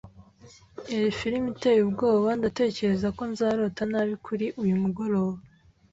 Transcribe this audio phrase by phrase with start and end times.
[0.91, 2.29] Yari firime iteye ubwoba.
[2.39, 5.39] Ndatekereza ko nzarota nabi kuri uyu mugoroba.